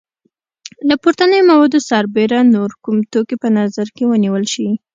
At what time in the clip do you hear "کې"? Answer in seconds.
3.95-4.03